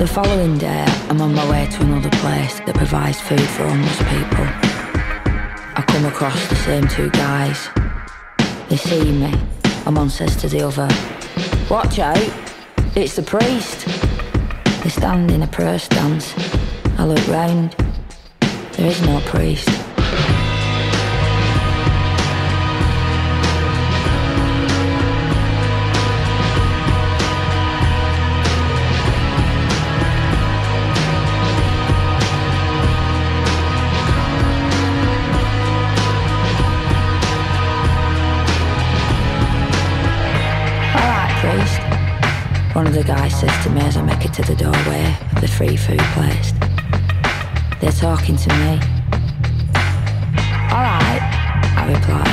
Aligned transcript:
The 0.00 0.06
following 0.06 0.56
day, 0.56 0.84
I'm 1.10 1.20
on 1.20 1.34
my 1.34 1.50
way 1.50 1.66
to 1.66 1.82
another 1.82 2.08
place 2.08 2.58
that 2.60 2.74
provides 2.74 3.20
food 3.20 3.40
for 3.40 3.68
homeless 3.68 3.98
people. 3.98 4.46
I 5.76 5.84
come 5.86 6.06
across 6.06 6.48
the 6.48 6.56
same 6.56 6.88
two 6.88 7.10
guys. 7.10 7.68
They 8.70 8.78
see 8.78 9.12
me, 9.12 9.34
and 9.84 9.94
one 9.94 10.08
says 10.08 10.36
to 10.36 10.48
the 10.48 10.62
other, 10.62 10.88
Watch 11.68 11.98
out, 11.98 12.32
it's 12.96 13.16
the 13.16 13.22
priest. 13.22 13.84
They 14.82 14.88
stand 14.88 15.30
in 15.30 15.42
a 15.42 15.46
prayer 15.46 15.78
stance. 15.78 16.34
I 16.98 17.04
look 17.04 17.26
round. 17.28 17.76
There 18.72 18.86
is 18.86 19.02
no 19.02 19.20
priest. 19.26 19.68
One 42.80 42.86
of 42.86 42.94
the 42.94 43.04
guys 43.04 43.38
says 43.38 43.64
to 43.64 43.68
me 43.68 43.82
as 43.82 43.98
I 43.98 44.02
make 44.02 44.24
it 44.24 44.32
to 44.32 44.42
the 44.42 44.56
doorway 44.56 45.14
of 45.34 45.42
the 45.42 45.48
free 45.48 45.76
food 45.76 46.00
place. 46.16 46.52
They're 47.78 47.92
talking 47.92 48.36
to 48.36 48.48
me. 48.56 48.80
Alright, 50.72 51.22
I 51.76 51.92
reply. 51.92 52.24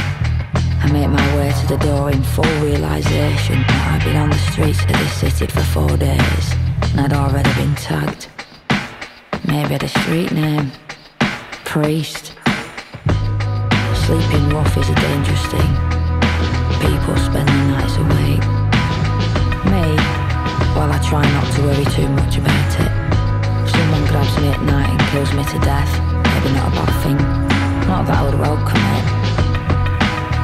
I 0.83 0.89
make 0.89 1.09
my 1.09 1.35
way 1.35 1.51
to 1.51 1.67
the 1.67 1.75
door 1.75 2.11
in 2.11 2.23
full 2.23 2.45
realization 2.63 3.59
that 3.59 3.95
I've 3.95 4.05
been 4.05 4.15
on 4.15 4.29
the 4.29 4.37
streets 4.37 4.81
of 4.83 4.87
this 4.87 5.13
city 5.15 5.47
for 5.47 5.59
four 5.75 5.97
days 5.97 6.53
and 6.91 7.01
I'd 7.01 7.11
already 7.11 7.53
been 7.55 7.75
tagged. 7.75 8.29
Maybe 9.45 9.77
the 9.77 9.89
street 9.89 10.31
name. 10.31 10.71
Priest. 11.65 12.31
Sleeping 14.05 14.47
rough 14.51 14.77
is 14.77 14.87
a 14.87 14.95
dangerous 14.95 15.45
thing. 15.47 15.71
People 16.79 17.17
spend 17.17 17.49
their 17.49 17.67
nights 17.67 17.97
awake. 17.97 18.56
Well, 20.77 20.91
I 20.91 20.99
try 20.99 21.25
not 21.33 21.51
to 21.55 21.61
worry 21.63 21.85
too 21.85 22.07
much 22.09 22.37
about 22.37 22.69
it. 22.77 22.91
Someone 23.65 24.05
grabs 24.05 24.37
me 24.37 24.49
at 24.49 24.61
night 24.61 24.93
and 24.93 25.01
kills 25.09 25.33
me 25.33 25.43
to 25.43 25.57
death, 25.65 25.89
maybe 26.21 26.53
not 26.53 26.69
a 26.69 26.75
bad 26.77 26.93
thing. 27.01 27.17
Not 27.89 28.05
that 28.05 28.21
I 28.21 28.23
would 28.29 28.37
welcome 28.37 28.85
it. 28.93 29.05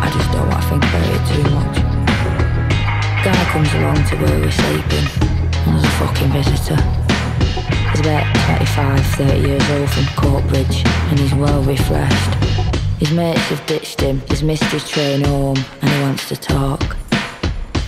I 0.01 0.09
just 0.09 0.31
don't 0.33 0.49
want 0.49 0.63
to 0.63 0.69
think 0.73 0.83
about 0.89 1.05
it 1.05 1.23
too 1.29 1.45
much. 1.53 1.77
Guy 3.21 3.41
comes 3.53 3.71
along 3.77 4.01
to 4.09 4.13
where 4.25 4.39
we're 4.41 4.49
sleeping, 4.49 5.05
and 5.69 5.77
there's 5.77 5.85
a 5.85 5.95
fucking 6.01 6.31
visitor. 6.33 6.81
He's 7.93 8.01
about 8.01 8.25
25, 8.49 9.05
30 9.05 9.37
years 9.37 9.69
old 9.69 9.89
from 9.93 10.05
Coatbridge, 10.17 10.81
and 11.13 11.19
he's 11.19 11.35
well 11.35 11.61
refreshed. 11.61 12.33
His 12.97 13.11
mates 13.11 13.53
have 13.53 13.63
ditched 13.67 14.01
him, 14.01 14.19
his 14.33 14.41
train 14.89 15.21
home, 15.21 15.57
and 15.81 15.89
he 15.91 16.01
wants 16.01 16.27
to 16.29 16.35
talk. 16.35 16.97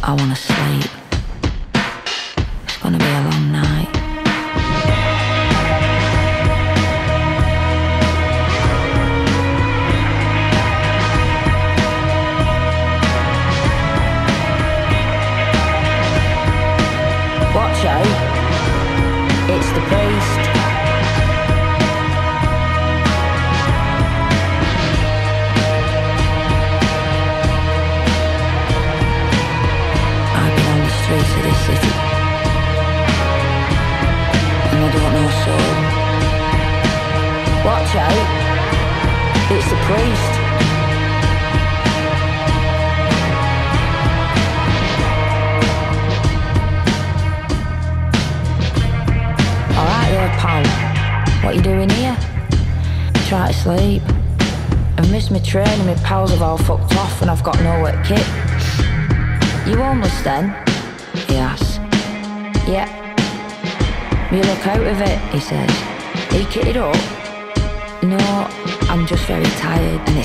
I 0.04 0.14
want 0.14 0.30
to 0.30 0.38
sleep. 0.38 1.05
Gonna 2.86 3.00
be 3.00 3.04
alone 3.04 3.52
long 3.54 3.75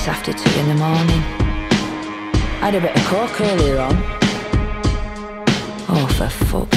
it's 0.01 0.07
after 0.07 0.33
two 0.33 0.59
in 0.59 0.67
the 0.67 0.73
morning. 0.73 1.21
I 2.59 2.71
had 2.71 2.73
a 2.73 2.81
bit 2.81 2.95
of 2.95 3.03
coke 3.03 3.39
earlier 3.39 3.77
on. 3.77 3.93
Oh, 5.89 6.07
for 6.17 6.27
fuck's 6.27 6.70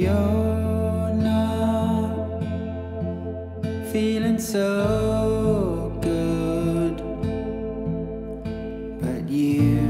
You're 0.00 1.12
not 1.12 2.40
feeling 3.90 4.38
so 4.38 5.98
good, 6.00 6.96
but 9.02 9.28
you 9.28 9.80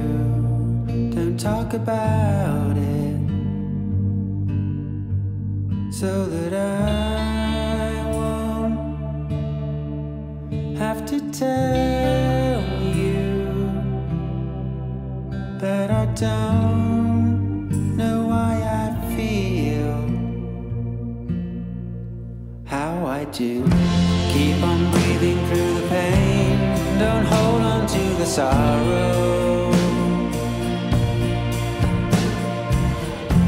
don't 1.14 1.36
talk 1.38 1.74
about 1.74 2.78
it 2.78 3.20
so 5.92 6.24
that 6.24 6.54
I 6.54 8.02
won't 8.16 8.78
have 10.78 11.04
to 11.04 11.20
tell 11.32 12.62
you 12.96 13.44
that 15.60 15.90
I 15.90 16.06
don't. 16.14 16.67
Keep 23.38 24.64
on 24.64 24.90
breathing 24.90 25.38
through 25.46 25.74
the 25.74 25.86
pain, 25.88 26.58
don't 26.98 27.24
hold 27.24 27.62
on 27.62 27.86
to 27.86 27.98
the 28.18 28.26
sorrow. 28.26 29.70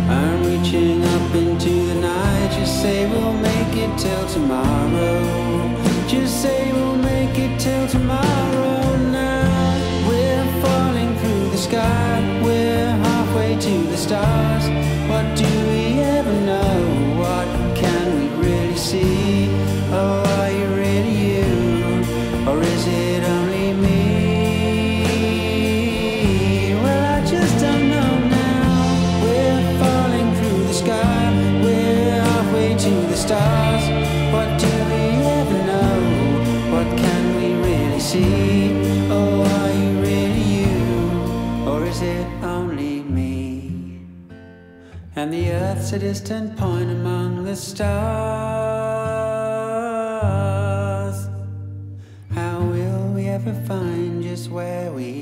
I'm 0.08 0.44
reaching 0.44 1.02
up 1.02 1.34
into 1.34 1.70
the 1.88 1.94
night, 1.96 2.52
just 2.52 2.80
say 2.80 3.10
we'll 3.10 3.32
make 3.32 3.76
it 3.76 3.98
till 3.98 4.28
tomorrow. 4.28 5.76
Just 6.06 6.40
say 6.40 6.70
we'll 6.72 6.94
make 6.94 7.36
it 7.36 7.58
till 7.58 7.88
tomorrow 7.88 8.96
now. 9.10 10.08
We're 10.08 10.62
falling 10.62 11.16
through 11.18 11.50
the 11.50 11.58
sky, 11.58 12.40
we're 12.44 12.90
halfway 12.90 13.56
to 13.58 13.82
the 13.90 13.96
stars. 13.96 14.89
a 45.92 45.98
distant 45.98 46.56
point 46.56 46.88
among 46.90 47.44
the 47.44 47.56
stars. 47.56 47.88
How 52.32 52.60
will 52.60 53.12
we 53.12 53.26
ever 53.26 53.52
find 53.66 54.22
just 54.22 54.50
where 54.50 54.92
we 54.92 55.19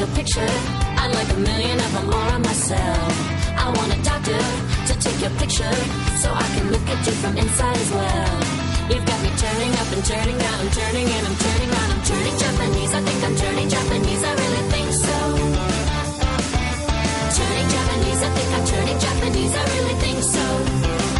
your 0.00 0.08
picture. 0.16 0.52
I'd 0.96 1.12
like 1.12 1.28
a 1.28 1.40
million 1.44 1.76
of 1.76 1.92
them 1.92 2.06
more 2.08 2.30
on 2.32 2.40
myself. 2.40 3.12
I 3.52 3.68
want 3.68 3.92
a 3.92 4.00
doctor 4.00 4.40
to 4.88 4.94
take 4.96 5.20
your 5.20 5.34
picture 5.36 5.76
so 6.16 6.32
I 6.32 6.46
can 6.56 6.72
look 6.72 6.86
at 6.88 7.04
you 7.04 7.12
from 7.20 7.36
inside 7.36 7.76
as 7.76 7.90
well. 7.92 8.32
You've 8.88 9.04
got 9.04 9.20
me 9.20 9.30
turning 9.36 9.72
up 9.76 9.88
and 9.92 10.02
turning 10.02 10.38
down, 10.40 10.60
turning 10.72 11.04
in, 11.04 11.22
I'm 11.28 11.36
turning 11.36 11.70
on, 11.80 11.86
I'm 11.92 12.02
turning 12.08 12.36
Japanese. 12.40 12.92
I 12.96 13.00
think 13.04 13.20
I'm 13.28 13.36
turning 13.44 13.68
Japanese, 13.68 14.22
I 14.24 14.32
really 14.40 14.64
think 14.72 14.90
so. 15.04 15.16
Turning 17.36 17.68
Japanese, 17.76 18.20
I 18.24 18.30
think 18.36 18.48
I'm 18.56 18.66
turning 18.72 18.98
Japanese, 19.04 19.52
I 19.52 19.64
really 19.76 19.96
think 20.00 20.18
so. 20.24 21.19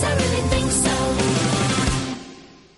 Japanese, 0.00 0.04
I 0.04 0.12
really 0.22 0.48
think 0.48 0.70
so. 0.70 0.96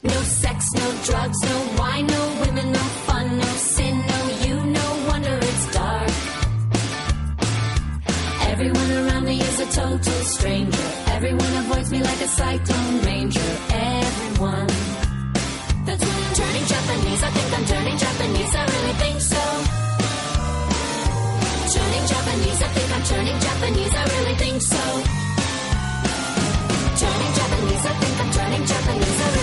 No 0.02 0.22
sex, 0.22 0.72
no 0.74 0.92
drugs, 1.04 1.38
no 1.42 1.56
wine, 1.78 2.06
no 2.06 2.22
women, 2.40 2.72
no 2.72 2.84
fun, 3.06 3.38
no 3.38 3.50
sin, 3.56 3.98
no 4.06 4.20
you, 4.44 4.56
no 4.66 5.06
wonder 5.08 5.38
it's 5.40 5.66
dark. 5.72 6.10
Everyone 8.50 8.90
around 8.92 9.24
me 9.24 9.40
is 9.40 9.60
a 9.60 9.66
total 9.66 10.20
stranger. 10.36 10.86
Everyone 11.08 11.54
avoids 11.62 11.90
me 11.90 12.02
like 12.02 12.20
a 12.20 12.28
cyclone 12.28 13.00
ranger. 13.02 13.52
Everyone. 13.70 14.66
That's 15.86 16.02
when 16.04 16.16
I'm 16.26 16.34
turning 16.34 16.66
Japanese. 16.74 17.22
I 17.22 17.30
think 17.36 17.48
I'm 17.56 17.64
turning 17.72 17.98
Japanese. 17.98 18.54
I 18.54 18.64
really 18.74 18.96
think 19.02 19.20
so. 19.20 19.44
Turning 21.76 22.04
Japanese. 22.14 22.62
I 22.62 22.68
think 22.74 22.88
I'm 22.96 23.04
turning 23.12 23.38
Japanese. 23.48 23.94
I 23.94 24.04
really 24.14 24.36
think 24.36 24.62
so. 24.62 25.21
Turning 27.02 27.34
Japanese. 27.34 27.84
I 27.84 27.94
think 27.94 28.20
I'm 28.20 28.30
turning 28.30 28.64
Japanese. 28.64 29.41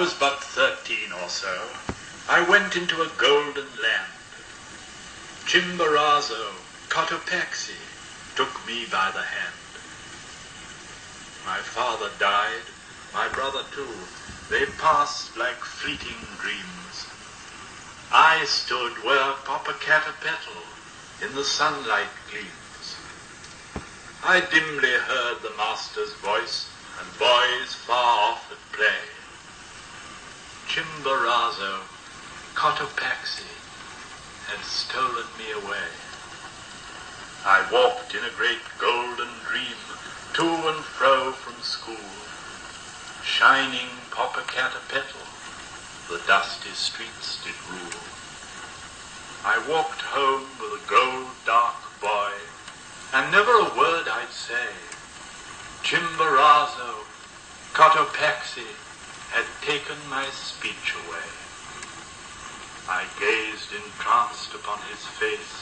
Was 0.00 0.14
but 0.14 0.42
thirteen 0.42 1.12
or 1.12 1.28
so, 1.28 1.54
I 2.26 2.40
went 2.48 2.74
into 2.74 3.02
a 3.02 3.10
golden 3.18 3.68
land. 3.82 4.16
Chimborazo, 5.44 6.40
Cotopaxi, 6.88 7.76
took 8.34 8.48
me 8.66 8.86
by 8.90 9.10
the 9.12 9.20
hand. 9.20 9.60
My 11.44 11.58
father 11.58 12.08
died, 12.18 12.64
my 13.12 13.28
brother 13.28 13.62
too. 13.74 13.92
They 14.48 14.64
passed 14.80 15.36
like 15.36 15.62
fleeting 15.62 16.24
dreams. 16.40 17.04
I 18.10 18.46
stood 18.46 19.04
where 19.04 19.34
Popocatepetl 19.44 20.64
in 21.28 21.34
the 21.34 21.44
sunlight 21.44 22.14
gleams. 22.30 22.96
I 24.24 24.40
dimly 24.40 24.96
heard 24.96 25.42
the 25.42 25.54
master's 25.58 26.14
voice 26.24 26.68
and 26.98 27.18
boys 27.18 27.74
far 27.74 28.32
off 28.32 28.50
at 28.50 28.72
play. 28.72 29.19
Chimborazo, 30.70 31.80
Cotopaxi, 32.54 33.42
had 34.46 34.64
stolen 34.64 35.26
me 35.36 35.50
away. 35.50 35.90
I 37.44 37.66
walked 37.72 38.14
in 38.14 38.22
a 38.22 38.30
great 38.38 38.62
golden 38.78 39.34
dream, 39.50 39.82
to 40.34 40.46
and 40.70 40.84
fro 40.84 41.32
from 41.32 41.60
school, 41.60 42.14
shining 43.26 43.90
Popocatepetl, 44.14 45.26
the 46.08 46.22
dusty 46.28 46.70
streets 46.70 47.42
did 47.42 47.58
rule. 47.66 48.06
I 49.42 49.58
walked 49.68 50.02
home 50.02 50.46
with 50.62 50.78
a 50.78 50.88
gold 50.88 51.34
dark 51.44 51.82
boy, 52.00 52.30
and 53.12 53.32
never 53.32 53.58
a 53.58 53.74
word 53.76 54.06
I'd 54.06 54.30
say. 54.30 54.70
Chimborazo, 55.82 57.02
Cotopaxi, 57.74 58.79
had 59.30 59.46
taken 59.62 59.96
my 60.10 60.26
speech 60.34 60.94
away. 61.06 61.30
I 62.90 63.06
gazed 63.22 63.70
entranced 63.70 64.54
upon 64.54 64.82
his 64.90 64.98
face, 65.22 65.54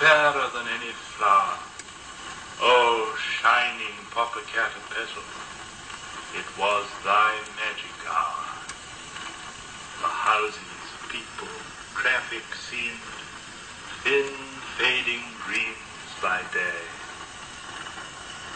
fairer 0.00 0.48
than 0.56 0.64
any 0.72 0.92
flower. 1.12 1.60
Oh, 2.60 3.12
shining 3.20 3.92
Popocatepetl, 4.08 5.26
it 6.32 6.48
was 6.56 6.86
thy 7.04 7.36
magic 7.60 7.98
hour. 8.08 8.48
The 10.00 10.08
houses, 10.08 10.88
people, 11.12 11.52
traffic 11.94 12.46
seemed 12.56 13.04
thin, 14.02 14.32
fading 14.78 15.28
dreams 15.44 16.08
by 16.22 16.40
day. 16.54 16.86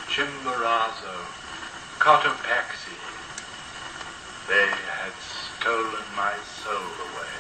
Chimborazo, 0.09 1.17
Cotopaxi, 1.99 3.02
they 4.49 4.67
had 4.67 5.13
stolen 5.21 6.05
my 6.17 6.35
soul 6.43 6.75
away. 6.77 7.32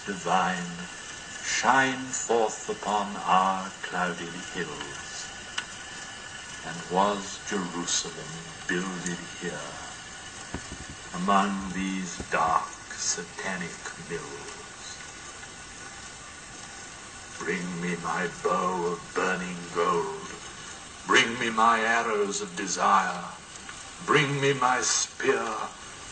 Divine 0.00 0.88
shine 1.44 2.04
forth 2.06 2.68
upon 2.68 3.14
our 3.26 3.68
cloudy 3.82 4.32
hills, 4.54 5.28
and 6.66 6.76
was 6.90 7.38
Jerusalem 7.48 8.32
builded 8.66 9.18
here 9.40 9.68
among 11.14 11.72
these 11.74 12.18
dark 12.30 12.68
satanic 12.94 13.76
mills. 14.08 14.96
Bring 17.38 17.82
me 17.82 17.96
my 18.02 18.28
bow 18.42 18.86
of 18.92 19.12
burning 19.14 19.56
gold. 19.74 20.28
Bring 21.06 21.38
me 21.38 21.50
my 21.50 21.80
arrows 21.80 22.40
of 22.40 22.56
desire. 22.56 23.24
Bring 24.06 24.40
me 24.40 24.52
my 24.54 24.80
spear, 24.80 25.46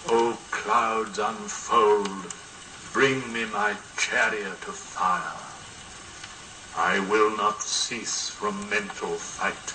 O 0.08 0.36
clouds 0.50 1.18
unfold. 1.18 2.39
Bring 2.92 3.32
me 3.32 3.44
my 3.44 3.76
chariot 3.96 4.66
of 4.66 4.74
fire. 4.74 5.40
I 6.76 6.98
will 6.98 7.36
not 7.36 7.62
cease 7.62 8.28
from 8.30 8.68
mental 8.68 9.14
fight, 9.16 9.74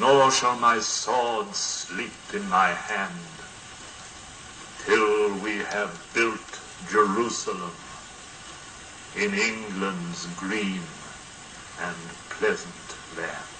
nor 0.00 0.30
shall 0.32 0.56
my 0.58 0.80
sword 0.80 1.54
sleep 1.54 2.34
in 2.34 2.48
my 2.48 2.72
hand, 2.72 3.28
till 4.84 5.34
we 5.38 5.58
have 5.58 5.92
built 6.14 6.60
Jerusalem 6.90 7.72
in 9.16 9.32
England's 9.32 10.26
green 10.38 10.82
and 11.80 11.96
pleasant 12.30 12.96
land. 13.16 13.55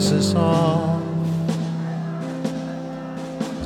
Such 0.00 0.32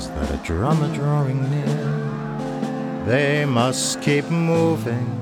that 0.09 0.31
a 0.33 0.37
drummer 0.45 0.93
drawing 0.95 1.49
near. 1.51 3.05
They 3.07 3.45
must 3.45 4.01
keep 4.03 4.29
moving 4.31 5.21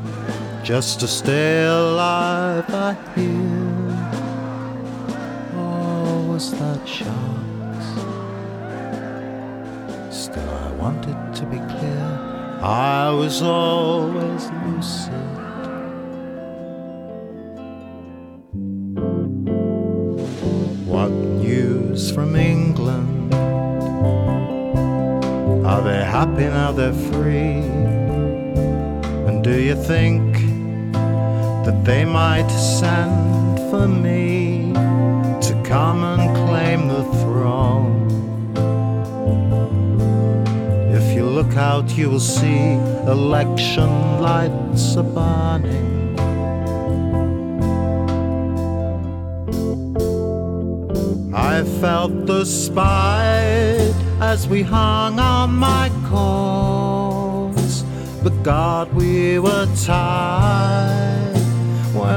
just 0.63 1.01
to 1.01 1.09
stay 1.09 1.65
alive. 1.65 2.65
I 2.71 2.95
hear. 3.15 3.63
Oh, 5.55 6.29
was 6.33 6.51
that 6.53 6.89
sharks? 6.89 7.89
Still, 10.17 10.51
I 10.51 10.73
wanted 10.73 11.35
to 11.35 11.47
be 11.47 11.59
clear. 11.59 12.07
I 12.63 13.11
was 13.11 13.43
always 13.43 14.22
might 32.43 32.51
send 32.51 33.59
for 33.71 33.87
me 33.87 34.73
to 35.41 35.63
come 35.65 36.03
and 36.03 36.35
claim 36.49 36.89
the 36.89 37.05
throne? 37.21 38.09
If 40.93 41.15
you 41.15 41.25
look 41.25 41.57
out, 41.57 41.97
you 41.97 42.11
will 42.11 42.21
see 42.21 42.73
election 43.07 44.21
lights 44.21 44.97
are 44.97 45.05
burning. 45.05 46.19
I 51.35 51.63
felt 51.81 52.27
the 52.27 52.45
spite 52.45 53.95
as 54.21 54.49
we 54.49 54.63
hung 54.63 55.19
on 55.19 55.55
my 55.55 55.91
cords, 56.11 57.83
but 58.23 58.43
God, 58.43 58.93
we 58.95 59.39
were 59.39 59.67
tied 59.85 60.42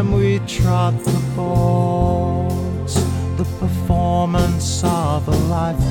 when 0.06 0.20
we 0.20 0.40
trod 0.48 1.00
the 1.00 1.36
boards, 1.36 2.96
the 3.38 3.46
performance 3.60 4.84
of 4.84 5.28
a 5.28 5.38
lifetime. 5.48 5.85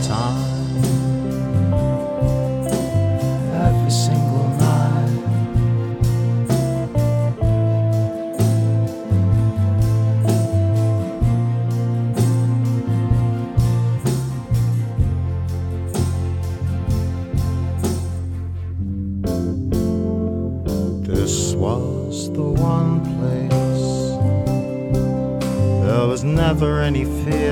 Any 26.85 27.05
fear. 27.05 27.44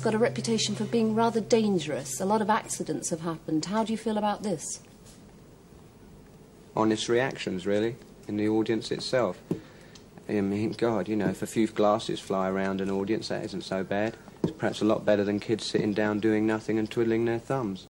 got 0.00 0.14
a 0.14 0.18
reputation 0.18 0.74
for 0.74 0.84
being 0.84 1.14
rather 1.14 1.40
dangerous. 1.40 2.20
A 2.20 2.24
lot 2.24 2.42
of 2.42 2.50
accidents 2.50 3.10
have 3.10 3.20
happened. 3.20 3.64
How 3.66 3.84
do 3.84 3.92
you 3.92 3.98
feel 3.98 4.18
about 4.18 4.42
this? 4.42 4.80
Honest 6.76 7.08
reactions, 7.08 7.66
really, 7.66 7.96
in 8.26 8.36
the 8.36 8.48
audience 8.48 8.90
itself. 8.90 9.38
I 10.28 10.40
mean, 10.40 10.72
God, 10.72 11.08
you 11.08 11.16
know, 11.16 11.28
if 11.28 11.42
a 11.42 11.46
few 11.46 11.66
glasses 11.66 12.20
fly 12.20 12.48
around 12.48 12.80
an 12.80 12.90
audience, 12.90 13.28
that 13.28 13.44
isn't 13.44 13.64
so 13.64 13.82
bad. 13.82 14.16
It's 14.42 14.52
perhaps 14.52 14.80
a 14.80 14.84
lot 14.84 15.04
better 15.04 15.24
than 15.24 15.40
kids 15.40 15.66
sitting 15.66 15.92
down 15.92 16.20
doing 16.20 16.46
nothing 16.46 16.78
and 16.78 16.90
twiddling 16.90 17.24
their 17.24 17.38
thumbs. 17.38 17.86